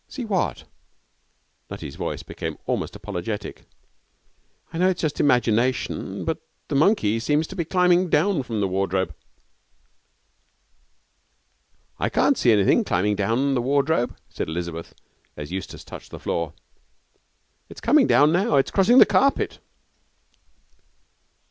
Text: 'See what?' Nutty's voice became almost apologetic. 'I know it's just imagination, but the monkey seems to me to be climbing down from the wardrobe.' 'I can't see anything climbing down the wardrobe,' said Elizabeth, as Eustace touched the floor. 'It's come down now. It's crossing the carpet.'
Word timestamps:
'See 0.07 0.25
what?' 0.25 0.63
Nutty's 1.69 1.95
voice 1.95 2.23
became 2.23 2.57
almost 2.65 2.95
apologetic. 2.95 3.65
'I 4.73 4.77
know 4.79 4.89
it's 4.89 5.01
just 5.01 5.19
imagination, 5.19 6.25
but 6.25 6.41
the 6.69 6.73
monkey 6.75 7.19
seems 7.19 7.45
to 7.45 7.51
me 7.51 7.51
to 7.51 7.55
be 7.57 7.69
climbing 7.69 8.09
down 8.09 8.41
from 8.41 8.61
the 8.61 8.67
wardrobe.' 8.67 9.13
'I 11.99 12.09
can't 12.09 12.35
see 12.39 12.51
anything 12.51 12.83
climbing 12.83 13.15
down 13.15 13.53
the 13.53 13.61
wardrobe,' 13.61 14.17
said 14.27 14.47
Elizabeth, 14.49 14.95
as 15.37 15.51
Eustace 15.51 15.83
touched 15.83 16.09
the 16.09 16.17
floor. 16.17 16.53
'It's 17.69 17.79
come 17.79 18.03
down 18.07 18.31
now. 18.31 18.55
It's 18.55 18.71
crossing 18.71 18.97
the 18.97 19.05
carpet.' 19.05 19.59